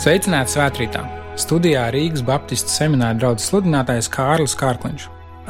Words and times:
Sveicināti 0.00 0.54
svētkrītā! 0.54 1.00
Studijā 1.36 1.82
Rīgas 1.92 2.22
Baptistu 2.24 2.72
semināra 2.72 3.18
draugs 3.18 3.50
sludinātājs 3.50 4.06
Kārlis 4.08 4.54
Kārkliņš. 4.56 5.02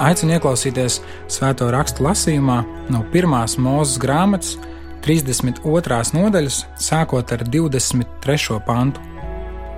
Aicinu 0.02 0.33
ieklausīties 0.34 0.97
svēto 1.30 1.69
rakstu 1.70 2.02
lasījumā 2.02 2.56
no 2.91 3.05
1. 3.15 3.61
mūzes 3.62 4.01
grāmatas, 4.02 4.56
32. 5.06 6.01
nodaļas, 6.16 6.56
sākot 6.83 7.30
ar 7.30 7.45
23. 7.47 8.56
pantu. 8.66 9.05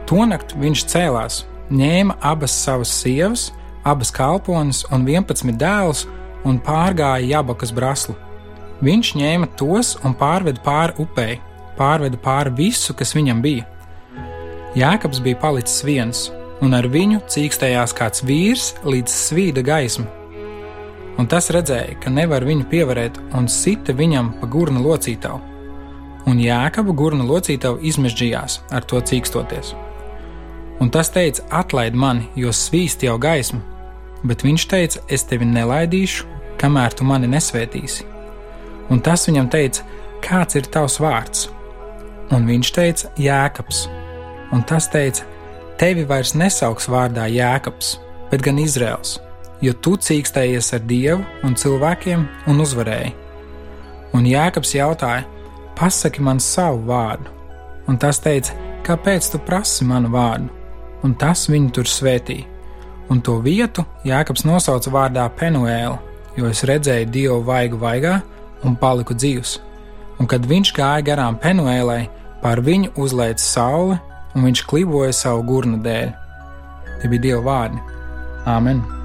Tonakt 0.09 0.57
viņš 0.57 0.87
cēlās, 0.95 1.43
ņēma 1.69 2.17
abas 2.31 2.55
savas 2.65 2.95
sievas, 3.03 3.51
abas 3.85 4.09
kalpones 4.09 4.87
un 4.89 5.05
11 5.05 5.53
dēlus 5.61 6.07
un 6.49 6.57
pārgāja 6.65 7.29
Jabakas 7.35 7.77
braslu. 7.77 8.17
Viņš 8.81 9.13
ņēma 9.21 9.53
tos 9.61 9.99
un 10.01 10.17
pārveda 10.17 10.65
pāri 10.65 10.97
upei, 11.05 11.37
pārveda 11.77 12.17
pāri 12.25 12.57
visu, 12.65 12.97
kas 12.97 13.13
viņam 13.21 13.45
bija 13.45 13.69
Jēkabs 14.73 15.19
bija 15.21 15.37
palicis 15.37 15.83
viens, 15.85 16.21
un 16.65 16.73
ar 16.73 16.87
viņu 16.89 17.19
cīkstējās 17.29 17.93
kāds 17.93 18.23
vīrs 18.25 18.71
līdz 18.89 19.13
svīda 19.13 19.61
gaisma. 19.67 20.07
Un 21.21 21.29
tas 21.29 21.51
redzēja, 21.53 21.99
ka 22.01 22.09
nevar 22.09 22.47
viņu 22.49 22.65
pievarēt, 22.71 23.19
un 23.37 23.51
sita 23.53 23.93
viņam 23.93 24.31
pa 24.41 24.49
gurnu 24.49 24.81
locītavu. 24.87 25.43
Un 26.25 26.41
Jēkaba 26.41 26.97
gurnu 26.97 27.29
locītavu 27.29 27.83
izmežģījās 27.85 28.63
ar 28.73 28.89
to 28.89 29.03
cīkstoties. 29.05 29.75
Un 30.81 30.89
tas 30.89 31.13
teica: 31.13 31.45
Atlaid 31.53 31.93
mani, 31.93 32.31
jo 32.35 32.49
svīst 32.49 33.05
jau 33.05 33.19
gaisma, 33.21 33.61
bet 34.25 34.41
viņš 34.41 34.69
teica: 34.73 35.03
Es 35.13 35.29
tevi 35.29 35.53
nelaidīšu, 35.53 36.31
kamēr 36.63 36.97
tu 36.97 37.05
mani 37.05 37.29
nesvētīsi. 37.29 38.09
Un 38.89 39.05
tas 39.05 39.29
viņam 39.29 39.53
teica: 39.53 39.85
Kāds 40.25 40.57
ir 40.57 40.65
tavs 40.73 40.97
vārds? 41.03 41.51
Un 42.33 42.49
viņš 42.49 42.73
teica: 42.73 43.13
Jēkabs 43.21 43.91
un 44.53 44.63
tas 44.63 44.89
teica: 44.93 45.27
Tevi 45.81 46.05
vairs 46.07 46.35
nesauks 46.39 46.89
vārdā 46.93 47.27
Jēkabs, 47.33 47.97
bet 48.31 48.45
gan 48.45 48.61
Izraels, 48.63 49.17
jo 49.65 49.73
tu 49.73 49.97
cīkstējies 49.97 50.73
ar 50.77 50.85
Dievu 50.87 51.25
un 51.47 51.57
cilvēkiem 51.59 52.27
un 52.53 52.63
uzvarēji. 52.63 53.15
Un 54.13 54.29
Jēkabs 54.29 54.77
jautāja: 54.77 55.25
Pasaki 55.79 56.23
man 56.23 56.41
savu 56.41 56.85
vārdu, 56.87 57.33
un 57.89 57.99
tas 57.99 58.21
teica: 58.21 58.55
Kāpēc 58.83 59.31
tu 59.33 59.39
prasi 59.39 59.87
manu 59.87 60.11
vārdu? 60.13 60.51
Un 61.03 61.15
tas 61.19 61.49
viņu 61.51 61.71
tur 61.75 61.89
svētīja. 61.91 62.47
Un 63.11 63.21
to 63.21 63.37
vietu 63.43 63.85
Jēkabs 64.07 64.45
nosauca 64.47 64.91
vārdā 64.91 65.27
Penuēlu, 65.39 65.99
jo 66.39 66.49
es 66.51 66.63
redzēju 66.67 67.11
Dievu 67.11 67.41
vaigu 67.47 67.79
vaigā 67.79 68.21
un 68.67 68.77
paliku 68.79 69.15
dzīvs. 69.15 69.59
Un 70.23 70.29
kad 70.31 70.47
viņš 70.47 70.73
gāja 70.77 71.03
garām 71.11 71.39
Penuēlai, 71.43 72.07
pār 72.43 72.63
viņu 72.63 72.95
uzlēca 73.03 73.43
saule 73.43 73.99
un 74.35 74.49
viņš 74.49 74.65
kliboja 74.71 75.13
savu 75.17 75.45
gurnu 75.49 75.83
dēļ. 75.85 76.11
Tie 77.01 77.11
bija 77.13 77.29
Dieva 77.29 77.45
vārdi. 77.47 77.87
Āmen! 78.49 79.02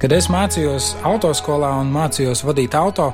Kad 0.00 0.14
es 0.16 0.30
mācījos 0.32 0.94
autoskolā 1.04 1.74
un 1.82 1.90
mācījos 1.92 2.40
vadīt 2.48 2.72
auto, 2.72 3.10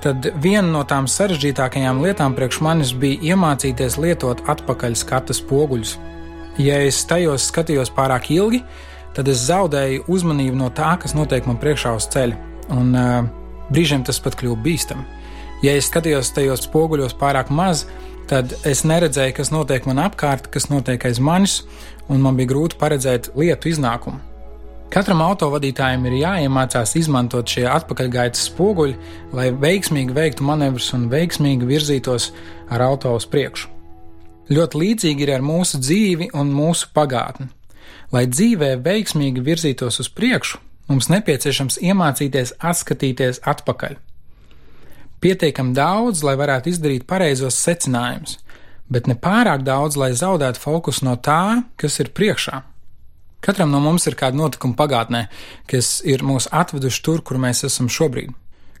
tad 0.00 0.30
viena 0.40 0.70
no 0.70 0.80
tām 0.88 1.04
sarežģītākajām 1.12 1.98
lietām 2.00 2.32
priekš 2.36 2.60
manis 2.64 2.92
bija 2.96 3.34
iemācīties 3.34 3.98
lietot 4.00 4.40
atpakaļ 4.48 4.96
skatu 4.96 5.36
spoguļus. 5.36 5.96
Ja 6.56 6.78
es 6.80 7.02
tajos 7.04 7.50
skatījos 7.50 7.92
pārāk 7.92 8.30
ilgi, 8.32 8.62
tad 9.16 9.28
es 9.28 9.42
zaudēju 9.44 10.06
uzmanību 10.08 10.56
no 10.56 10.70
tā, 10.72 10.94
kas 11.02 11.12
notiek 11.16 11.44
man 11.44 11.58
priekšā 11.60 11.92
uz 11.98 12.06
ceļa, 12.14 12.38
un 12.72 12.96
uh, 12.96 13.28
brīžiem 13.68 14.06
tas 14.08 14.20
pat 14.24 14.38
kļuva 14.40 14.56
bīstami. 14.64 15.04
Ja 15.64 15.74
es 15.76 15.90
skatījos 15.90 16.32
tajos 16.36 16.64
spoguļos 16.64 17.16
pārāk 17.20 17.52
maz, 17.52 17.84
tad 18.30 18.54
es 18.64 18.86
neredzēju, 18.88 19.36
kas 19.36 19.52
notiek 19.52 19.84
man 19.84 20.00
apkārt, 20.06 20.48
kas 20.48 20.70
notiek 20.72 21.04
aiz 21.08 21.20
manis, 21.20 21.58
un 22.08 22.24
man 22.24 22.40
bija 22.40 22.54
grūti 22.54 22.80
paredzēt 22.80 23.34
lietu 23.36 23.68
iznākumu. 23.74 24.35
Katram 24.92 25.20
autovadītājam 25.24 26.04
ir 26.06 26.14
jāiemācās 26.20 26.94
izmantot 27.00 27.50
šie 27.50 27.64
atpakaļgaitas 27.68 28.44
spoguļi, 28.48 28.94
lai 29.34 29.48
veiksmīgi 29.50 30.14
veiktu 30.14 30.46
manevrus 30.46 30.92
un 30.94 31.08
veiksmīgi 31.10 31.66
virzītos 31.66 32.30
ar 32.70 32.84
auto 32.86 33.14
uz 33.18 33.26
priekšu. 33.30 33.72
Ļoti 34.46 34.78
līdzīgi 34.78 35.26
ir 35.26 35.32
ar 35.34 35.42
mūsu 35.42 35.80
dzīvi 35.82 36.30
un 36.38 36.52
mūsu 36.54 36.92
pagātni. 36.94 37.48
Lai 38.14 38.28
dzīvē 38.30 38.76
veiksmīgi 38.84 39.42
virzītos 39.42 39.98
uz 40.04 40.10
priekšu, 40.14 40.60
mums 40.86 41.10
nepieciešams 41.10 41.80
iemācīties 41.82 42.54
atskatīties 42.62 43.42
atpakaļ. 43.42 43.98
Pietiekami 45.18 45.74
daudz, 45.74 46.22
lai 46.22 46.36
varētu 46.38 46.70
izdarīt 46.70 47.08
pareizos 47.10 47.58
secinājumus, 47.58 48.38
bet 48.86 49.10
ne 49.10 49.18
pārāk 49.18 49.66
daudz, 49.66 49.98
lai 49.98 50.12
zaudētu 50.14 50.62
fokusu 50.62 51.08
no 51.08 51.16
tā, 51.18 51.64
kas 51.74 51.98
ir 51.98 52.14
priekšā. 52.14 52.62
Katram 53.46 53.70
no 53.70 53.78
mums 53.78 54.08
ir 54.10 54.16
kāda 54.18 54.34
notikuma 54.40 54.74
pagātnē, 54.74 55.26
kas 55.70 56.00
ir 56.02 56.24
mūs 56.26 56.48
atveduši 56.50 57.02
tur, 57.06 57.22
kur 57.22 57.38
mēs 57.38 57.62
esam 57.68 57.86
šobrīd. 57.86 58.32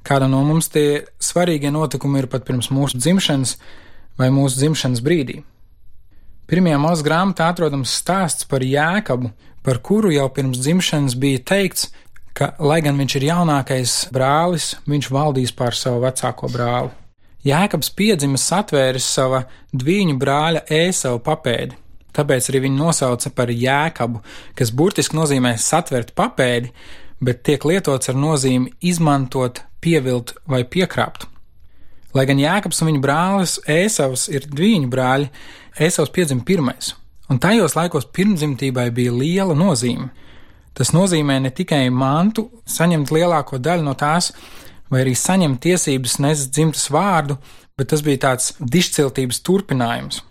Kādam 0.06 0.32
no 0.34 0.40
mums 0.46 0.68
tie 0.74 1.04
svarīgie 1.22 1.70
notikumi 1.74 2.22
ir 2.22 2.26
pat 2.30 2.42
pirms 2.46 2.72
mūsu 2.74 2.98
dzimšanas 2.98 3.56
vai 4.18 4.32
mūsu 4.34 4.58
dzimšanas 4.58 5.02
brīdī. 5.06 5.40
Pirmajā 6.50 6.80
mūsu 6.82 7.06
grāmatā 7.06 7.48
atrodams 7.50 7.94
stāsts 7.94 8.46
par 8.50 8.62
Jēkabu, 8.62 9.32
par 9.66 9.80
kuru 9.86 10.12
jau 10.14 10.26
pirms 10.34 10.60
dzimšanas 10.62 11.16
bija 11.18 11.42
teikts, 11.46 11.88
ka, 12.34 12.52
lai 12.62 12.78
gan 12.82 12.98
viņš 12.98 13.16
ir 13.18 13.30
jaunākais 13.30 13.96
brālis, 14.14 14.74
viņš 14.86 15.10
valdīs 15.14 15.54
pār 15.54 15.74
savu 15.78 16.02
vecāko 16.04 16.50
brāli. 16.50 16.92
Jēkabs 17.46 17.90
piedzimis 17.94 18.46
atvēris 18.54 19.06
sava 19.06 19.44
dviņu 19.74 20.18
brāļa 20.18 20.64
ēsavu 20.74 21.22
papēdi, 21.26 21.78
Tāpēc 22.16 22.48
arī 22.50 22.62
viņu 22.66 22.80
nosauca 22.80 23.30
par 23.36 23.52
jēkabu, 23.52 24.22
kas 24.56 24.72
burtiski 24.72 25.18
nozīmē 25.18 25.56
satvert 25.60 26.14
papēdi, 26.16 26.72
bet 27.20 27.42
tiek 27.44 27.64
lietots 27.68 28.08
ar 28.08 28.16
nozīmi 28.16 28.72
izmantot, 28.80 29.62
pievilt 29.80 30.34
vai 30.48 30.64
piekrāpt. 30.64 31.28
Lai 32.16 32.24
gan 32.24 32.40
Jēkabs 32.40 32.80
un 32.80 32.90
viņa 32.90 33.00
brālis 33.04 33.58
Ēsavs 33.68 34.26
ir 34.32 34.46
divi 34.48 34.86
brāļi, 34.88 35.28
Ēsavs 35.76 36.12
piedzima 36.14 36.46
pirmais, 36.48 36.94
un 37.28 37.40
tajos 37.42 37.76
laikos 37.76 38.08
pirmdzimtībai 38.16 38.88
bija 38.96 39.12
liela 39.12 39.56
nozīme. 39.56 40.08
Tas 40.76 40.92
nozīmē 40.96 41.38
ne 41.40 41.52
tikai 41.52 41.86
mantu, 41.92 42.48
saņemt 42.68 43.12
lielāko 43.12 43.60
daļu 43.60 43.84
no 43.84 43.94
tās, 43.96 44.30
vai 44.92 45.02
arī 45.04 45.14
saņemt 45.16 45.60
tiesības 45.64 46.18
nest 46.24 46.52
dzimtas 46.56 46.88
vārdu, 46.92 47.36
bet 47.76 47.92
tas 47.92 48.04
bija 48.04 48.22
tāds 48.28 48.54
dišciltības 48.60 49.42
turpinājums. 49.44 50.22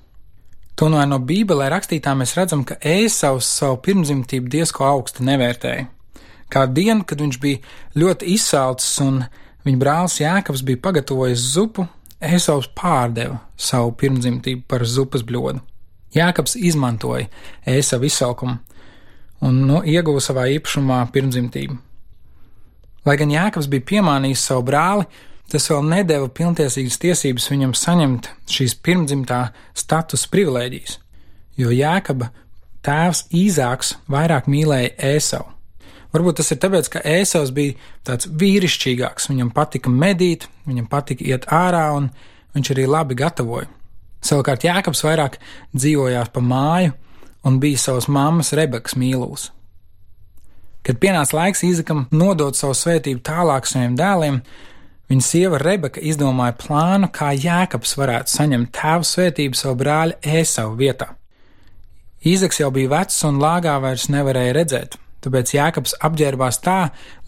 Tomēr 0.76 1.06
no 1.08 1.22
Bībelē 1.24 1.70
rakstītā 1.72 2.12
mēs 2.20 2.34
redzam, 2.36 2.66
ka 2.68 2.76
Ēsaus 2.84 3.48
savu 3.48 3.78
pirmzimtību 3.86 4.50
diezko 4.52 4.84
augstu 4.84 5.24
nevērtēja. 5.24 5.86
Kā 6.52 6.66
dienu, 6.68 7.06
kad 7.08 7.22
viņš 7.24 7.38
bija 7.40 7.62
ļoti 7.96 8.34
izsalcis 8.36 9.00
un 9.06 9.22
viņa 9.64 9.80
brālis 9.82 10.20
Jēkabs 10.20 10.66
bija 10.68 10.82
pagatavojis 10.84 11.46
zupu, 11.54 11.88
Ēsaus 12.20 12.68
pārdeva 12.76 13.40
savu 13.56 13.94
pirmzimtību 14.02 14.66
par 14.68 14.84
zupas 14.84 15.24
bļodu. 15.24 15.64
Jēkabs 16.16 16.58
izmantoja 16.60 17.30
Ēsavu 17.68 18.10
izsalkumu 18.10 18.60
un 19.46 19.64
nu, 19.70 19.80
ieguva 19.84 20.20
savā 20.24 20.50
īpašumā 20.58 21.00
pirmzimtību. 21.16 21.80
Lai 23.06 23.16
gan 23.22 23.32
Jēkabs 23.32 23.72
bija 23.72 23.88
piemānījis 23.94 24.44
savu 24.50 24.68
brāli, 24.68 25.08
Tas 25.52 25.68
vēl 25.70 25.84
nedēva 25.86 26.30
pilntiesīgas 26.34 26.98
tiesības 27.02 27.50
viņam 27.52 27.76
saņemt 27.78 28.32
šīs 28.50 28.78
pirmdzimtā 28.86 29.42
status 29.78 30.26
privilēģijas, 30.34 30.98
jo 31.62 31.74
Jēkaba 31.74 32.32
tēvs 32.86 33.26
Īzāks 33.36 33.96
vairāk 34.12 34.50
mīlēja 34.52 34.96
Ēsavu. 35.14 35.52
Varbūt 36.16 36.40
tas 36.40 36.52
ir 36.54 36.62
tāpēc, 36.64 36.90
ka 36.94 37.02
Ēsavs 37.04 37.52
bija 37.56 37.76
tāds 38.08 38.30
vīrišķīgāks, 38.40 39.28
viņam 39.30 39.50
patika 39.54 39.92
medīt, 39.92 40.48
viņam 40.66 40.88
patika 40.90 41.26
iet 41.28 41.48
ārā 41.52 41.90
un 41.98 42.08
viņš 42.56 42.72
arī 42.72 42.86
labi 42.88 43.18
gatavoja. 43.20 43.68
Savukārt 44.26 44.64
Jēkabs 44.66 45.04
vairāk 45.06 45.36
dzīvojās 45.76 46.32
pa 46.34 46.42
māju 46.42 46.96
un 47.46 47.60
bija 47.62 47.82
savas 47.82 48.08
mammas 48.10 48.54
Rebekas 48.58 48.96
mīlūs. 48.98 49.50
Kad 50.86 51.02
pienāca 51.02 51.36
laiks 51.36 51.66
Īzakam 51.66 52.06
nodot 52.14 52.58
savu 52.58 52.78
svētību 52.78 53.22
tālāk 53.26 53.68
saviem 53.70 53.98
dēliem, 54.00 54.40
viņa 55.12 55.26
sieva 55.26 55.60
Rebeka 55.62 56.02
izdomāja 56.02 56.56
plānu, 56.60 57.10
kā 57.14 57.32
Jēkabs 57.36 57.96
varētu 58.00 58.34
saņemt 58.34 58.72
tēva 58.76 59.06
svētību 59.06 59.58
savu 59.60 59.80
brāļa 59.84 60.20
Ēsavu 60.42 60.78
vietā. 60.80 61.12
Īzaks 62.26 62.60
jau 62.62 62.72
bija 62.74 62.90
vecs 62.96 63.20
un 63.28 63.38
lāgā 63.42 63.76
vairs 63.84 64.08
nevarēja 64.10 64.56
redzēt, 64.58 64.98
tāpēc 65.22 65.54
Jēkabs 65.54 65.98
apģērbās 66.08 66.62
tā, 66.66 66.80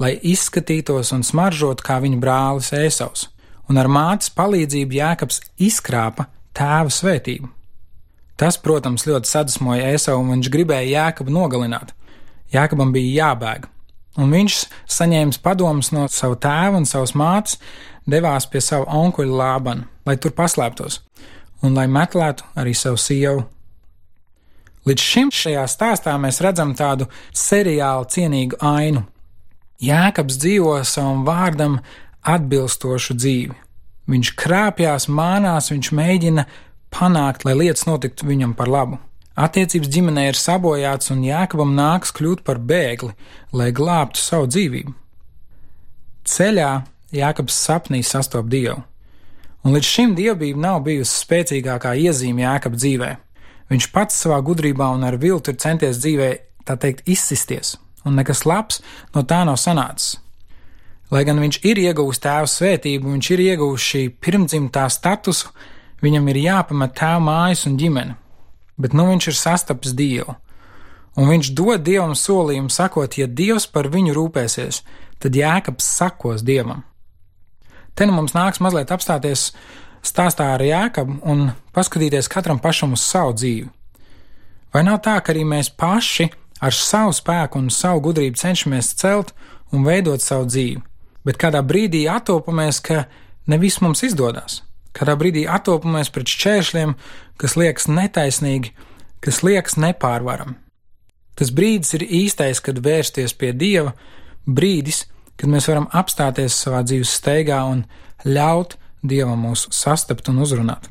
lai 0.02 0.16
izskatītos 0.26 1.14
un 1.14 1.26
smaržotu 1.26 1.86
kā 1.86 2.00
viņa 2.02 2.18
brālis 2.24 2.74
Ēsavs, 2.74 3.28
un 3.70 3.78
ar 3.78 3.90
mātes 3.92 4.34
palīdzību 4.34 4.98
Jēkabs 4.98 5.44
izkrāpa 5.70 6.32
tēva 6.58 6.94
svētību. 6.94 7.52
Tas, 8.38 8.58
protams, 8.62 9.06
ļoti 9.10 9.30
sadusmoja 9.30 9.94
Ēsavu, 9.96 10.22
un 10.22 10.36
viņš 10.36 10.50
gribēja 10.54 10.90
Jēkabu 10.92 11.34
nogalināt. 11.34 11.94
Jēkabam 12.54 12.92
bija 12.94 13.24
jābēg, 13.24 13.66
un 14.18 14.34
viņš, 14.34 14.62
saņēmis 14.98 15.42
padomus 15.44 15.92
no 15.96 16.08
sava 16.12 16.40
tēva 16.42 16.82
un 16.82 16.88
savas 16.90 17.16
mātes, 17.18 17.60
devās 18.10 18.50
pie 18.50 18.62
sava 18.64 18.90
onkuļa 19.02 19.38
Lābana, 19.42 19.88
lai 20.08 20.18
tur 20.22 20.34
paslēptos, 20.38 21.02
un 21.64 21.78
lai 21.78 21.88
meklētu 21.92 22.48
arī 22.58 22.74
savu 22.78 23.00
sievu 23.02 23.46
Līdz 24.88 25.04
šim 25.04 25.30
šajā 25.36 25.66
stāstā 25.68 26.14
mēs 26.22 26.38
redzam 26.40 26.70
tādu 26.78 27.10
seriālu 27.36 28.06
cienīgu 28.08 28.56
ainu. 28.64 29.02
Jēkabs 29.84 30.38
dzīvo 30.40 30.78
savam 30.88 31.26
vārdam 31.28 31.76
atbilstošu 32.24 33.18
dzīvi. 33.20 33.58
Viņš 34.08 34.32
krāpjas, 34.40 35.10
mānās, 35.12 35.68
viņš 35.74 35.92
mēģina 35.92 36.46
panākt, 36.96 37.44
lai 37.44 37.58
lietas 37.60 37.84
notiktu 37.90 38.30
viņam 38.30 38.56
par 38.56 38.72
labu. 38.72 39.02
Attiecības 39.38 39.92
ģimenē 39.94 40.24
ir 40.32 40.38
sabojāts, 40.40 41.12
un 41.14 41.20
Jēkabam 41.22 41.76
nāks 41.78 42.10
kļūt 42.18 42.40
par 42.46 42.58
bēgli, 42.58 43.12
lai 43.54 43.70
glābtu 43.70 44.18
savu 44.18 44.50
dzīvību. 44.50 44.96
Ceļā 46.26 46.72
Jēkabs 47.14 47.60
sapnī 47.68 48.02
sastop 48.02 48.50
Dievu, 48.50 48.82
un 49.62 49.78
līdz 49.78 49.92
šim 49.92 50.18
dievbijība 50.18 50.64
nav 50.66 50.82
bijusi 50.90 51.22
spēcīgākā 51.22 51.94
iezīme 52.02 52.48
Jēkabā 52.48 52.82
dzīvēm. 52.82 53.24
Viņš 53.70 53.90
pats 53.94 54.18
savā 54.24 54.42
gudrībā 54.42 54.90
un 54.96 55.06
ar 55.06 55.20
viltu 55.22 55.54
ir 55.54 55.62
centies 55.62 56.02
dzīvē, 56.02 56.34
tā 56.66 56.80
teikt, 56.82 57.06
izsisties, 57.06 57.76
un 58.10 58.18
nekas 58.18 58.42
labs 58.50 58.82
no 59.14 59.22
tā 59.22 59.44
nav 59.46 59.62
sanācis. 59.62 60.18
Lai 61.14 61.22
gan 61.30 61.38
viņš 61.40 61.62
ir 61.62 61.86
ieguvis 61.86 62.26
tēva 62.26 62.50
svētību, 62.50 63.14
viņš 63.14 63.36
ir 63.36 63.50
ieguvis 63.52 63.86
šī 63.86 64.08
pirmdzimtā 64.18 64.90
statusu, 64.92 65.54
viņam 66.02 66.26
ir 66.34 66.42
jāpamet 66.48 66.98
tēva 66.98 67.22
mājas 67.24 67.68
un 67.70 67.78
ģimene, 67.80 68.18
bet 68.78 68.94
nu 68.94 69.08
viņš 69.10 69.32
ir 69.32 69.38
sastapis 69.38 69.96
Dievu. 69.98 70.36
Un 71.18 71.32
viņš 71.32 71.50
dod 71.58 71.82
Dievam 71.82 72.14
solījumu, 72.14 72.70
sakot, 72.70 73.18
ja 73.18 73.26
Dievs 73.28 73.66
par 73.68 73.90
viņu 73.90 74.14
rūpēsies, 74.14 74.84
tad 75.18 75.38
Jēkabs 75.38 75.86
sakos 75.98 76.46
Dievam. 76.46 76.84
Te 77.98 78.06
nu 78.06 78.14
mums 78.14 78.36
nāks 78.38 78.62
mazliet 78.62 78.94
apstāties 78.94 79.50
stāstā 80.06 80.52
ar 80.54 80.62
Jēkabu 80.62 81.18
un 81.26 81.48
paskatīties 81.74 82.30
katram 82.30 82.62
pašam 82.62 82.94
uz 82.94 83.02
savu 83.02 83.34
dzīvi. 83.34 83.72
Vai 84.74 84.84
nav 84.86 85.00
tā, 85.02 85.16
ka 85.24 85.34
arī 85.34 85.42
mēs 85.48 85.72
paši 85.74 86.28
ar 86.62 86.76
savu 86.76 87.16
spēku 87.18 87.58
un 87.58 87.72
savu 87.74 88.04
gudrību 88.06 88.38
cenšamies 88.38 88.94
celt 89.00 89.34
un 89.74 89.88
veidot 89.88 90.22
savu 90.22 90.46
dzīvi, 90.46 90.84
bet 91.26 91.42
kādā 91.42 91.64
brīdī 91.66 92.06
atopamies, 92.12 92.78
ka 92.84 93.08
ne 93.50 93.58
viss 93.58 93.82
mums 93.82 94.06
izdodas? 94.06 94.62
Kādā 94.98 95.14
brīdī 95.20 95.46
atopamies 95.46 96.10
pret 96.14 96.32
šķēršļiem, 96.32 96.96
kas 97.38 97.56
liekas 97.60 97.86
netaisnīgi, 97.92 98.74
kas 99.22 99.44
liekas 99.46 99.78
nepārvarami. 99.78 100.58
Tas 101.38 101.54
brīdis 101.54 101.94
ir 101.94 102.08
īstais, 102.24 102.62
kad 102.66 102.82
vērsties 102.82 103.36
pie 103.38 103.52
Dieva, 103.54 103.94
brīdis, 104.50 105.04
kad 105.38 105.52
mēs 105.54 105.70
varam 105.70 105.86
apstāties 105.94 106.58
savā 106.58 106.82
dzīves 106.82 107.14
steigā 107.20 107.62
un 107.70 107.86
ļaut 108.26 108.80
Dievam 109.06 109.46
mūs 109.46 109.68
sastapt 109.72 110.32
un 110.32 110.42
uzrunāt. 110.42 110.90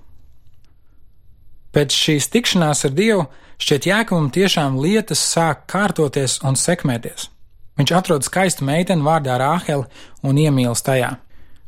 Pēc 1.75 1.93
šīs 1.93 2.31
tikšanās 2.33 2.87
ar 2.87 2.95
Dievu 2.95 3.27
šķiet 3.59 3.89
Jēkabam 3.91 4.31
tiešām 4.33 4.79
lietas 4.81 5.25
sāk 5.35 5.67
kārtoties 5.73 6.39
un 6.47 6.55
sekmēties. 6.57 7.27
Viņš 7.77 7.93
atrod 7.93 8.25
skaistu 8.25 8.65
meiteni 8.65 9.05
vārdā 9.05 9.35
Rāheli 9.43 9.85
un 10.25 10.39
iemīlas 10.41 10.87
tajā. 10.87 11.17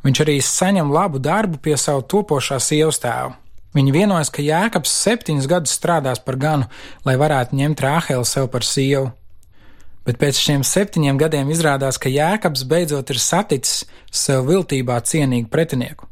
Viņš 0.07 0.23
arī 0.25 0.39
saņem 0.45 0.91
labu 0.95 1.21
darbu 1.23 1.59
pie 1.63 1.77
savu 1.81 2.05
topošā 2.07 2.61
sievas 2.63 3.01
tēva. 3.03 3.35
Viņi 3.77 3.93
vienojas, 3.93 4.31
ka 4.33 4.43
Jēkabs 4.43 4.93
septiņus 5.05 5.49
gadus 5.51 5.75
strādās 5.77 6.23
par 6.25 6.39
ganu, 6.41 6.69
lai 7.05 7.19
varētu 7.21 7.59
ņemt 7.59 7.83
Rāheli 7.85 8.27
sev 8.27 8.49
par 8.53 8.65
sievu. 8.65 9.11
Bet 10.09 10.17
pēc 10.17 10.39
šiem 10.41 10.63
septiņiem 10.65 11.19
gadiem 11.21 11.51
izrādās, 11.53 11.99
ka 12.01 12.09
Jēkabs 12.09 12.65
beidzot 12.65 13.11
ir 13.13 13.21
saticis 13.21 13.85
sev 14.11 14.47
viltībā 14.49 14.97
cienīgu 15.05 15.51
pretinieku. 15.53 16.09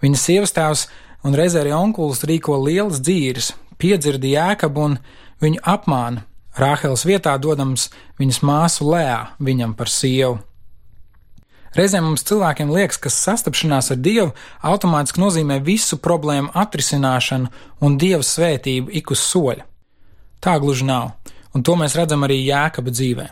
Viņa 0.00 0.20
sievas 0.20 0.54
tēvs 0.56 0.86
un 1.24 1.36
reizē 1.36 1.60
arī 1.64 1.74
onkulis 1.76 2.24
rīko 2.24 2.56
lielas 2.62 3.02
dzīves, 3.04 3.52
piedzirdi 3.80 4.32
jēkabu 4.34 4.88
un 4.88 4.96
viņu 5.44 5.60
apmāna, 5.74 6.24
Rāhels 6.54 7.02
vietā 7.02 7.32
dodams 7.42 7.88
viņas 8.20 8.42
māsu 8.46 8.86
Lēā 8.86 9.34
viņam 9.42 9.72
par 9.74 9.90
sievu. 9.90 10.38
Reizēm 11.74 12.04
mums 12.06 12.22
cilvēkiem 12.28 12.70
liekas, 12.70 13.00
ka 13.02 13.10
sastapšanās 13.10 13.90
ar 13.90 13.98
Dievu 13.98 14.28
automātiski 14.62 15.22
nozīmē 15.22 15.58
visu 15.64 15.98
problēmu 16.02 16.52
atrisināšanu 16.54 17.50
un 17.82 17.96
Dieva 17.98 18.22
svētību 18.22 18.94
ik 18.94 19.10
uz 19.10 19.24
soļa. 19.26 19.64
Tā 20.44 20.58
gluži 20.62 20.86
nav, 20.86 21.16
un 21.54 21.64
to 21.66 21.74
mēs 21.80 21.96
redzam 21.98 22.22
arī 22.26 22.38
Jēkaba 22.44 22.94
dzīvē. 22.94 23.26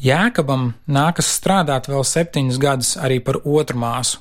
Jēkabam 0.00 0.72
nākas 0.88 1.28
strādāt 1.36 1.86
vēl 1.92 2.02
septiņus 2.08 2.58
gadus 2.58 2.96
arī 2.98 3.20
par 3.22 3.42
otru 3.44 3.78
māsu, 3.78 4.18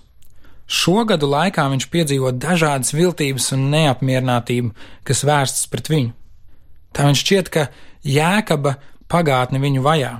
Šo 0.69 1.01
gadu 1.09 1.25
laikā 1.25 1.63
viņš 1.71 1.87
piedzīvo 1.89 2.29
dažādas 2.37 2.93
viltības 2.93 3.47
un 3.55 3.71
neapmierinātību, 3.71 4.69
kas 5.01 5.23
vērstas 5.25 5.65
pret 5.71 5.89
viņu. 5.89 6.11
Tā 6.93 7.07
viņš 7.07 7.23
šķiet, 7.23 7.49
ka 7.49 7.63
jēkaba 8.05 8.75
pagātne 9.09 9.57
viņu 9.63 9.81
vajā. 9.81 10.11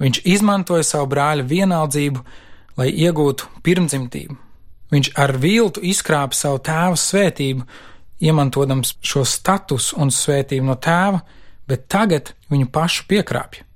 Viņš 0.00 0.22
izmantoja 0.24 0.84
savu 0.86 1.10
brāļa 1.12 1.44
vienaldzību, 1.48 2.22
lai 2.80 2.88
iegūtu 3.04 3.48
pirmdzimtību. 3.64 4.36
Viņš 4.90 5.12
ar 5.20 5.36
viltu 5.38 5.82
izkrāpa 5.86 6.34
savu 6.34 6.58
tēva 6.66 6.96
svētību, 6.98 7.66
iemantojams 8.20 8.96
šo 9.04 9.24
statusu 9.28 9.98
un 10.00 10.10
svētību 10.12 10.66
no 10.66 10.76
tēva, 10.80 11.20
bet 11.68 11.86
tagad 11.92 12.32
viņu 12.50 12.70
pašu 12.72 13.06
piekrāpja. 13.10 13.66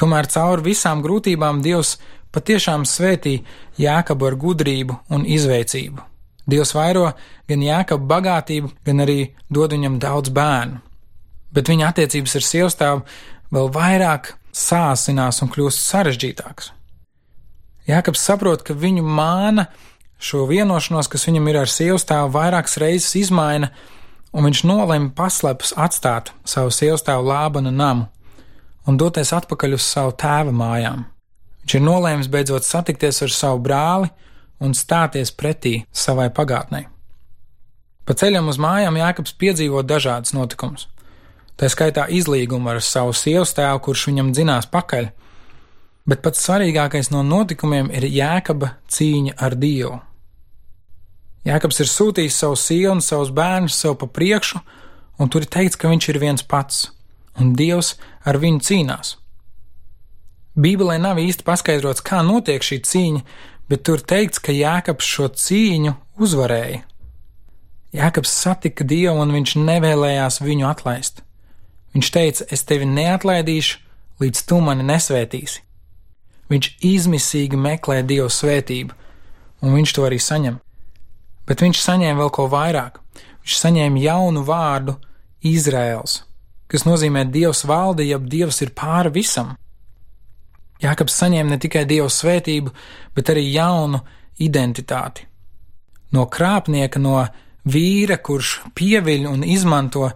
Tomēr 0.00 0.28
cauri 0.32 0.70
visām 0.70 1.02
grūtībām 1.04 1.60
Dievs 1.62 1.98
patiešām 2.32 2.86
svētī 2.88 3.40
Jēkabu 3.80 4.30
ar 4.30 4.36
gudrību 4.40 4.96
un 5.12 5.26
izveicību. 5.28 6.06
Dievs 6.50 6.72
vairo 6.74 7.10
gan 7.48 7.62
Jēkabu 7.62 8.08
bagātību, 8.10 8.72
gan 8.86 9.04
arī 9.04 9.18
dod 9.52 9.74
viņam 9.76 9.98
daudz 10.02 10.32
bērnu. 10.34 10.80
Bet 11.52 11.68
viņa 11.68 11.90
attiecības 11.90 12.36
ar 12.38 12.46
sievstāvu 12.46 13.04
vēl 13.52 13.70
vairāk 13.74 14.32
sāsinās 14.56 15.40
un 15.44 15.50
kļūst 15.52 15.82
sarežģītākas. 15.86 16.72
Jēkabs 17.90 18.22
saprot, 18.22 18.62
ka 18.66 18.76
viņu 18.76 19.02
māna 19.06 19.66
šo 20.20 20.44
vienošanos, 20.50 21.08
kas 21.10 21.26
viņam 21.28 21.48
ir 21.50 21.62
ar 21.62 21.70
sievstāvu, 21.70 22.32
vairākas 22.34 22.76
reizes 22.82 23.16
izmaina, 23.18 23.70
un 24.32 24.46
viņš 24.46 24.62
nolēma 24.68 25.12
paslēpus 25.16 25.74
atstāt 25.80 26.34
savu 26.46 26.72
sievstāvu 26.74 27.26
Lābana 27.26 27.72
namu 27.74 28.06
un 28.88 28.98
doties 29.00 29.32
atpakaļ 29.36 29.76
uz 29.76 29.86
savu 29.86 30.14
tēva 30.18 30.52
mājām. 30.54 31.04
Viņš 31.62 31.76
ir 31.76 31.84
nolēmis 31.84 32.30
beidzot 32.32 32.66
satikties 32.66 33.22
ar 33.26 33.34
savu 33.34 33.60
brāli 33.64 34.10
un 34.60 34.74
stāties 34.76 35.32
pretī 35.32 35.84
savai 35.92 36.28
pagātnē. 36.34 36.86
Pa 38.04 38.16
ceļam 38.16 38.48
uz 38.50 38.58
mājām 38.60 38.96
Jānis 38.98 39.36
piedzīvo 39.38 39.82
dažādas 39.86 40.34
notikumus. 40.34 40.88
Tā 41.60 41.68
skaitā 41.68 42.06
izlīgumu 42.08 42.70
ar 42.72 42.78
savu 42.80 43.12
sievas 43.12 43.50
tēvu, 43.52 43.82
kurš 43.84 44.06
viņam 44.08 44.30
dzinās 44.32 44.68
pakaļ, 44.72 45.10
bet 46.08 46.22
pats 46.24 46.40
svarīgākais 46.46 47.10
no 47.12 47.20
notikumiem 47.20 47.90
ir 47.92 48.06
Jēkaba 48.08 48.78
cīņa 48.88 49.36
ar 49.36 49.58
Dievu. 49.60 49.98
Jēkabs 51.44 51.82
ir 51.84 51.92
sūtījis 51.92 52.40
savu 52.40 52.56
sievu 52.56 52.94
un 52.96 53.04
savus 53.04 53.34
bērnus 53.36 53.76
sev 53.76 53.98
pa 54.00 54.08
priekšu, 54.08 54.62
un 55.20 55.28
tur 55.28 55.44
ir 55.44 55.52
teikts, 55.52 55.76
ka 55.76 55.92
viņš 55.92 56.08
ir 56.14 56.22
viens 56.24 56.48
pats, 56.48 56.88
un 57.36 57.52
Dievs 57.56 57.94
ar 58.24 58.40
viņu 58.40 58.64
cīnās. 58.64 59.14
Bībelē 60.56 60.96
nav 61.00 61.20
īsti 61.20 61.44
paskaidrots, 61.44 62.00
kā 62.00 62.24
notiek 62.24 62.64
šī 62.64 62.80
cīņa, 62.88 63.24
bet 63.68 63.84
tur 63.84 64.00
teikts, 64.00 64.40
ka 64.40 64.56
Jēkabs 64.56 65.04
šo 65.04 65.28
cīņu 65.28 65.92
uzvarēja. 66.16 66.86
Jēkabs 68.00 68.32
satika 68.32 68.84
Dievu 68.84 69.20
un 69.20 69.36
viņš 69.36 69.60
nevēlējās 69.60 70.40
viņu 70.40 70.72
atlaist. 70.72 71.20
Viņš 71.94 72.10
teica: 72.14 72.46
Es 72.50 72.64
tevi 72.66 72.86
neatlaidīšu, 72.86 73.78
līdz 74.22 74.46
tu 74.46 74.60
mani 74.62 74.86
nesvētīsi. 74.86 75.62
Viņš 76.50 76.70
izmisīgi 76.86 77.58
meklē 77.58 78.00
Dieva 78.06 78.30
svētību, 78.30 78.96
un 79.62 79.76
viņš 79.76 79.94
to 79.94 80.06
arī 80.06 80.18
saņem. 80.22 80.58
Bet 81.46 81.62
viņš 81.62 81.82
saņēma 81.82 82.18
vēl 82.22 82.32
ko 82.34 82.46
vairāk. 82.50 82.98
Viņš 83.42 83.56
saņēma 83.62 84.02
jaunu 84.02 84.42
vārdu 84.46 84.96
Izraels, 85.46 86.20
kas 86.70 86.84
nozīmē 86.86 87.24
Dievs 87.32 87.64
valde, 87.66 88.04
jeb 88.06 88.26
Dievs 88.30 88.60
ir 88.62 88.74
pāri 88.76 89.12
visam. 89.14 89.54
Jākabs 90.80 91.16
saņēma 91.22 91.54
ne 91.54 91.58
tikai 91.60 91.84
Dieva 91.88 92.08
svētību, 92.12 92.72
bet 93.14 93.32
arī 93.32 93.46
jaunu 93.52 94.00
identitāti. 94.40 95.26
No 96.14 96.26
krāpnieka, 96.26 96.98
no 96.98 97.20
vīra, 97.70 98.18
kurš 98.18 98.60
pieviļ 98.74 99.26
un 99.30 99.44
izmanto 99.46 100.08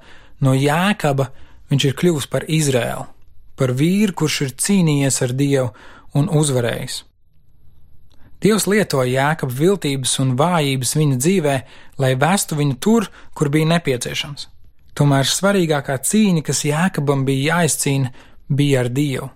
no 0.43 0.55
jēkaba, 0.57 1.29
viņš 1.73 1.89
ir 1.89 1.97
kļuvis 1.99 2.29
par 2.31 2.47
Izrēlu, 2.51 3.09
par 3.59 3.73
vīru, 3.77 4.15
kurš 4.21 4.41
ir 4.47 4.55
cīnījies 4.65 5.21
ar 5.25 5.35
Dievu 5.37 5.69
un 6.19 6.31
uzvarējis. 6.31 7.03
Dievs 8.45 8.67
lietoja 8.69 9.09
jēkabu 9.09 9.55
viltības 9.57 10.19
un 10.21 10.35
vājības 10.37 10.91
viņa 10.99 11.17
dzīvē, 11.17 11.55
lai 12.03 12.11
vestu 12.21 12.59
viņu 12.59 12.77
tur, 12.77 13.07
kur 13.33 13.49
bija 13.49 13.71
nepieciešams. 13.71 14.51
Tomēr 14.95 15.27
svarīgākā 15.27 15.97
cīņa, 16.07 16.43
kas 16.45 16.61
jēkabam 16.69 17.25
bija 17.27 17.57
jāizcīna, 17.57 18.13
bija 18.49 18.85
ar 18.85 18.91
Dievu. 18.93 19.31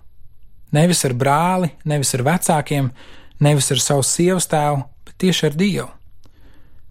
Nevis 0.76 1.00
ar 1.08 1.14
brāli, 1.16 1.70
nevis 1.88 2.12
ar 2.18 2.26
vecākiem, 2.26 2.90
nevis 3.40 3.70
ar 3.72 3.80
savu 3.80 4.04
sievas 4.04 4.46
tēvu, 4.52 4.84
bet 5.08 5.16
tieši 5.24 5.46
ar 5.48 5.56
Dievu. 5.56 5.88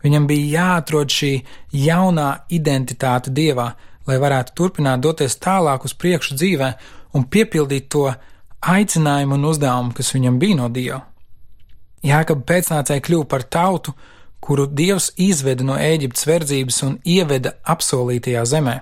Viņam 0.02 0.26
bija 0.30 0.50
jāatrod 0.58 1.14
šī 1.14 1.32
jaunā 1.86 2.32
identitāte 2.54 3.30
Dievā, 3.34 3.72
lai 4.08 4.18
varētu 4.22 4.56
turpināt 4.56 5.04
doties 5.04 5.38
tālāk 5.44 5.86
uz 5.86 5.94
priekšu 5.94 6.38
dzīvē 6.40 6.72
un 7.18 7.26
piepildīt 7.28 7.90
to 7.92 8.08
aicinājumu 8.62 9.38
un 9.38 9.48
uzdevumu, 9.52 9.94
kas 9.96 10.14
viņam 10.16 10.40
bija 10.40 10.60
no 10.60 10.70
Dieva. 10.74 11.02
Jākab 12.06 12.44
pēcnācēji 12.48 13.04
kļuva 13.04 13.28
par 13.30 13.44
tautu, 13.44 13.94
kuru 14.40 14.68
Dievs 14.68 15.12
izveda 15.18 15.66
no 15.66 15.78
Ēģiptes 15.82 16.28
verdzības 16.30 16.84
un 16.88 17.00
ieveda 17.06 17.56
apsolītajā 17.66 18.46
zemē. 18.46 18.78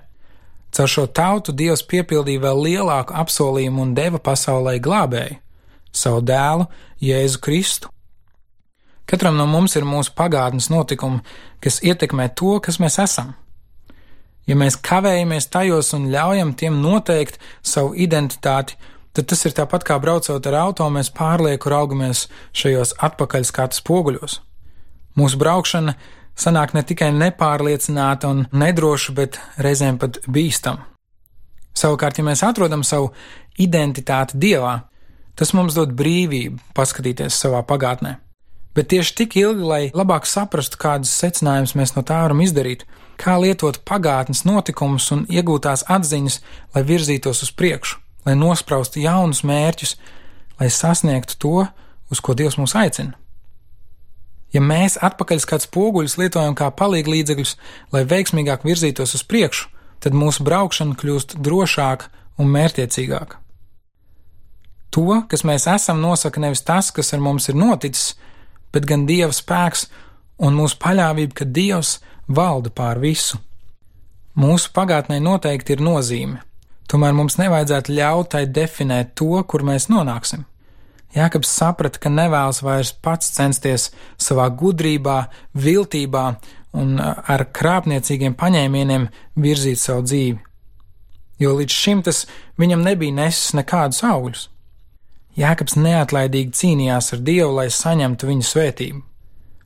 Caur 0.75 0.91
šo 0.91 1.05
tautu 1.07 1.55
Dievs 1.55 1.85
piepildīja 1.87 2.43
vēl 2.43 2.61
lielāku 2.67 3.15
apsolījumu 3.15 3.81
un 3.85 3.93
deva 3.95 4.19
pasaulē 4.19 4.75
glābēju- 4.83 5.39
savu 6.01 6.21
dēlu, 6.21 6.67
Jēzu 7.01 7.39
Kristu. 7.39 7.89
Katram 9.05 9.37
no 9.37 9.45
mums 9.45 9.75
ir 9.75 9.83
mūsu 9.83 10.11
pagātnes 10.17 10.69
notikumi, 10.69 11.21
kas 11.61 11.79
ietekmē 11.79 12.35
to, 12.35 12.59
kas 12.59 12.77
mēs 12.77 12.99
esam. 13.03 13.35
Ja 14.45 14.57
mēs 14.57 14.77
kavējamies 14.77 15.47
tajos 15.49 15.93
un 15.97 16.09
ļaujam 16.13 16.53
tiem 16.57 16.77
noteikt 16.81 17.39
savu 17.65 17.95
identitāti, 17.97 18.77
tad 19.15 19.29
tas 19.31 19.41
ir 19.47 19.55
tāpat 19.57 19.85
kā 19.87 19.97
braucot 20.01 20.49
ar 20.51 20.57
auto, 20.59 20.85
mēs 20.93 21.09
pārlieku 21.15 21.71
raugamies 21.73 22.27
šajos 22.53 22.93
atpakaļskatu 23.07 23.79
spoguļos. 23.79 24.41
Mūsu 25.15 25.39
braukšana 25.41 25.95
sanāk 26.37 26.75
ne 26.75 26.83
tikai 26.83 27.09
nepārliecināta 27.15 28.29
un 28.29 28.43
nedroša, 28.51 29.15
bet 29.15 29.39
reizēm 29.57 29.97
pat 30.01 30.19
bīstama. 30.27 30.91
Savukārt, 31.75 32.19
ja 32.19 32.27
mēs 32.27 32.43
atrodam 32.45 32.83
savu 32.87 33.09
identitāti 33.59 34.37
Dievā, 34.39 34.75
tas 35.35 35.51
mums 35.55 35.75
dod 35.75 35.95
brīvību 35.95 36.61
paskatīties 36.75 37.35
savā 37.39 37.63
pagātnē. 37.67 38.15
Bet 38.75 38.91
tieši 38.91 39.15
tik 39.15 39.35
ilgi, 39.39 39.63
lai 39.63 39.81
labāk 39.95 40.27
saprastu, 40.27 40.79
kādus 40.79 41.13
secinājumus 41.15 41.75
mēs 41.79 41.95
no 41.95 42.03
tā 42.07 42.19
varam 42.25 42.43
izdarīt, 42.43 42.83
kā 43.19 43.37
lietot 43.41 43.81
pagātnes 43.87 44.43
notikumus 44.47 45.09
un 45.15 45.25
iegūtās 45.31 45.85
atziņas, 45.91 46.39
lai 46.75 46.83
virzītos 46.87 47.43
uz 47.45 47.51
priekšu, 47.51 47.99
lai 48.25 48.35
nospraustu 48.39 49.03
jaunus 49.03 49.43
mērķus, 49.47 49.95
lai 50.59 50.71
sasniegtu 50.71 51.37
to, 51.39 51.67
uz 52.11 52.21
ko 52.21 52.35
Dievs 52.37 52.59
mūs 52.61 52.75
aicina. 52.77 53.15
Ja 54.53 54.61
mēs 54.63 54.95
atpakaļskats 55.03 55.67
poguļus 55.73 56.17
lietojam 56.21 56.55
kā 56.55 56.69
palīglīdzekļus, 56.79 57.55
lai 57.91 58.05
veiksmīgāk 58.07 58.63
virzītos 58.63 59.17
uz 59.17 59.23
priekšu, 59.27 59.67
tad 59.99 60.15
mūsu 60.15 60.45
braukšana 60.47 60.95
kļūst 60.99 61.35
drošāka 61.43 62.11
un 62.39 62.51
mērķiecīgāka. 62.53 63.41
To, 64.95 65.21
kas 65.27 65.43
mēs 65.43 65.65
esam, 65.67 65.99
nosaka 65.99 66.39
nevis 66.39 66.63
tas, 66.63 66.91
kas 66.95 67.11
ar 67.11 67.19
mums 67.19 67.49
ir 67.51 67.57
noticis, 67.59 68.13
bet 68.71 68.87
gan 68.87 69.03
Dieva 69.09 69.33
spēks 69.35 69.89
un 70.39 70.55
mūsu 70.55 70.79
paļāvība, 70.79 71.35
ka 71.35 71.47
Dievs 71.57 71.97
valda 72.27 72.71
pār 72.73 72.99
visu. 72.99 73.39
Mūsu 74.35 74.71
pagātnē 74.75 75.21
noteikti 75.23 75.75
ir 75.75 75.83
nozīme, 75.83 76.41
tomēr 76.91 77.15
mums 77.15 77.37
nevajadzētu 77.39 77.93
ļaut 77.95 78.33
tai 78.33 78.43
definēt 78.51 79.13
to, 79.15 79.37
kur 79.47 79.63
mēs 79.63 79.87
nonāksim. 79.91 80.43
Jākabs 81.15 81.47
saprata, 81.47 82.01
ka 82.03 82.11
nevēlas 82.11 82.59
vairs 82.65 82.91
pats 82.91 83.29
censties 83.31 83.87
savā 84.19 84.49
gudrībā, 84.51 85.29
viltībā 85.55 86.25
un 86.75 86.97
ar 86.99 87.45
krāpniecīgiem 87.55 88.35
paņēmieniem 88.35 89.07
virzīt 89.39 89.79
savu 89.79 90.03
dzīvi, 90.09 90.41
jo 91.39 91.53
līdz 91.55 91.79
šim 91.85 92.03
tas 92.03 92.25
viņam 92.59 92.83
nebija 92.83 93.15
nesis 93.21 93.55
nekādus 93.55 94.03
augļus. 94.03 94.49
Jēkabs 95.39 95.75
neatlaidīgi 95.79 96.55
cīnījās 96.55 97.11
ar 97.15 97.23
Dievu, 97.23 97.55
lai 97.57 97.67
saņemtu 97.71 98.27
viņa 98.27 98.49
svētību. 98.49 99.01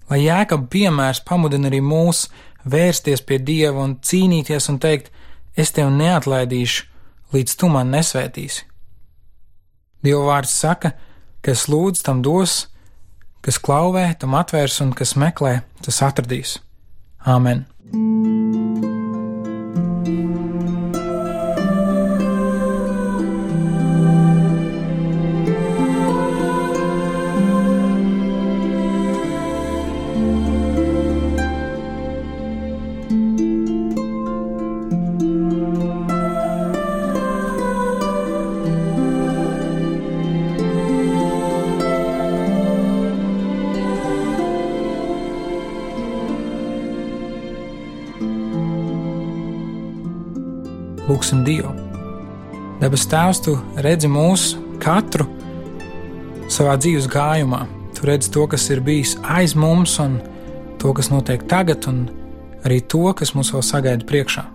Lai 0.09 0.23
Jēkabs 0.23 0.69
piemērs 0.73 1.21
pamudina 1.25 1.69
arī 1.69 1.81
mūs 1.85 2.27
vērsties 2.65 3.21
pie 3.25 3.39
Dieva 3.39 3.83
un 3.83 3.97
cīnīties 4.01 4.69
un 4.71 4.79
teikt: 4.79 5.11
Es 5.55 5.71
tevi 5.75 5.91
neatlaidīšu, 5.91 6.85
līdz 7.33 7.55
tu 7.59 7.69
man 7.69 7.91
nesvētīsi. 7.91 8.65
Dieva 10.03 10.25
vārds 10.29 10.53
saka, 10.55 10.93
ka 10.93 11.09
Kas 11.45 11.69
lūdz, 11.71 12.01
tam 12.03 12.19
dos, 12.25 12.65
kas 13.45 13.59
klauvē, 13.63 14.09
tam 14.19 14.35
atvērs, 14.35 14.81
un 14.83 14.91
kas 14.91 15.15
meklē, 15.15 15.61
tas 15.85 16.01
atradīs. 16.03 16.57
Āmen! 17.23 17.63
Lūgsim 51.29 51.43
Dievu. 51.45 51.71
Debes 52.79 53.05
Tēvs, 53.09 53.41
tu 53.43 53.57
redzi 53.77 54.07
mūsu 54.09 54.57
katru 54.81 55.27
savā 56.49 56.77
dzīves 56.79 57.09
gājumā. 57.11 57.67
Tu 57.93 58.07
redzi 58.07 58.31
to, 58.31 58.47
kas 58.47 58.69
ir 58.71 58.81
bijis 58.81 59.17
aiz 59.21 59.53
mums, 59.53 59.99
un 59.99 60.19
to, 60.79 60.93
kas 60.93 61.11
notiek 61.11 61.43
tagad, 61.47 61.85
un 61.87 62.07
arī 62.65 62.79
to, 62.81 63.13
kas 63.13 63.35
mums 63.35 63.51
vēl 63.53 63.61
sagaida 63.61 64.07
priekšā. 64.07 64.45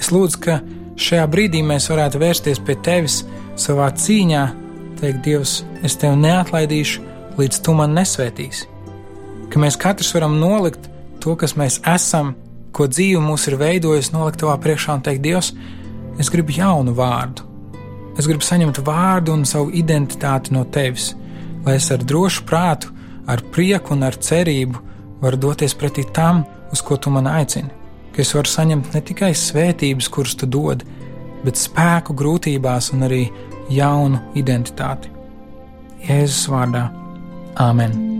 Es 0.00 0.10
lūdzu, 0.10 0.40
ka 0.42 0.58
šajā 0.98 1.28
brīdī 1.30 1.62
mēs 1.62 1.90
varētu 1.90 2.18
vērsties 2.18 2.62
pie 2.64 2.78
Tevis 2.82 3.22
savā 3.56 3.90
cīņā, 3.92 4.44
teikt, 4.98 5.22
Dievs, 5.22 5.62
es 5.84 5.96
Tevi 6.00 6.18
neatlaidīšu, 6.24 7.06
līdz 7.38 7.62
Tu 7.62 7.78
man 7.78 7.94
nesvētīsi. 7.94 8.66
Ka 9.52 9.60
mēs 9.60 9.78
katrs 9.78 10.14
varam 10.16 10.38
nolikt 10.40 10.88
to, 11.22 11.36
kas 11.36 11.54
mēs 11.54 11.78
esam, 11.86 12.34
ko 12.72 12.88
dzīve 12.88 13.20
mūs 13.22 13.46
ir 13.50 13.58
veidojusi, 13.60 14.16
nolikt 14.16 14.40
Tavā 14.42 14.56
priekšā 14.62 14.98
un 14.98 15.04
teikt, 15.04 15.22
Dievs, 15.22 15.52
Es 16.18 16.30
gribu 16.30 16.52
jaunu 16.56 16.94
vārdu. 16.98 17.46
Es 18.18 18.26
gribu 18.26 18.42
saņemt 18.42 18.80
vārdu 18.82 19.36
un 19.36 19.44
savu 19.46 19.70
identitāti 19.78 20.54
no 20.54 20.64
tevis, 20.74 21.12
lai 21.66 21.76
es 21.78 21.86
ar 21.94 22.02
drošu 22.02 22.42
prātu, 22.48 22.90
ar 23.30 23.44
prieku 23.54 23.94
un 23.94 24.02
ar 24.08 24.18
cerību 24.18 24.82
varu 25.22 25.38
doties 25.38 25.76
pretī 25.78 26.06
tam, 26.14 26.42
uz 26.72 26.82
ko 26.82 26.98
tu 26.98 27.12
man 27.14 27.30
aicini. 27.30 27.70
Ka 28.12 28.24
es 28.24 28.34
varu 28.34 28.50
saņemt 28.50 28.90
ne 28.94 29.04
tikai 29.12 29.30
svētības, 29.36 30.10
kuras 30.10 30.34
tu 30.38 30.50
dod, 30.50 30.82
bet 31.44 31.60
spēku 31.60 32.16
grūtībās 32.18 32.90
un 32.96 33.06
arī 33.06 33.24
jaunu 33.70 34.22
identitāti. 34.34 35.14
Jēzus 36.08 36.46
vārdā 36.50 36.88
Āmen! 37.58 38.17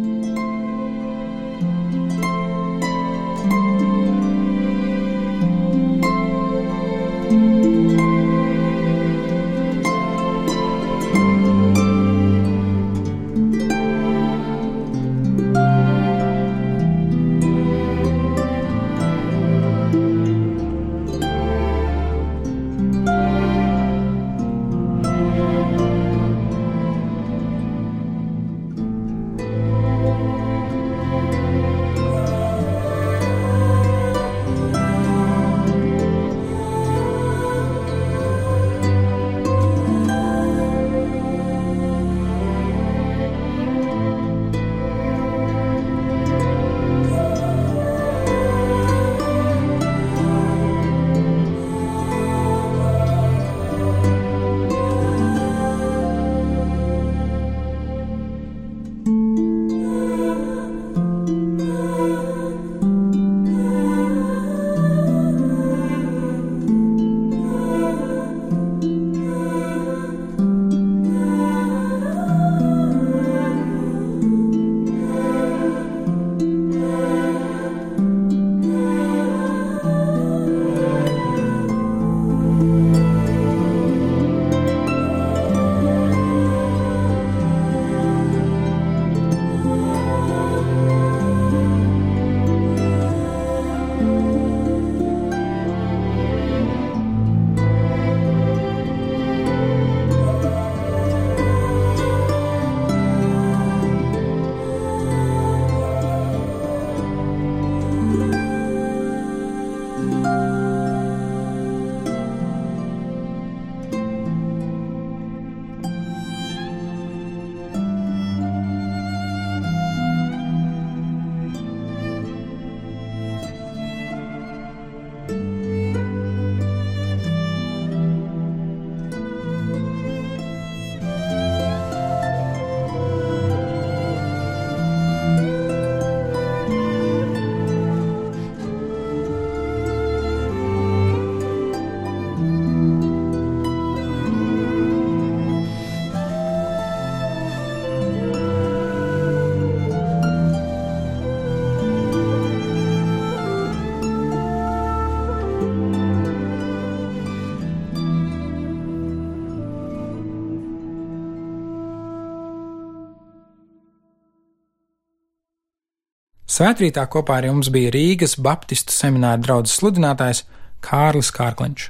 Svētrītā 166.58 167.04
kopā 167.06 167.36
ar 167.38 167.44
jums 167.47 167.68
bija 167.71 167.92
Rīgas 167.94 168.32
Baptistu 168.42 168.90
semināra 168.90 169.38
draugs 169.38 169.76
sludinātājs 169.78 170.40
Kārlis 170.82 171.30
Kārkliņš. 171.36 171.84